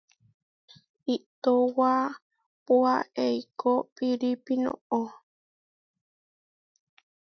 Iʼtowápua 1.13 2.93
eikó 3.25 3.71
piirípi 3.95 4.53
noʼó. 4.63 5.01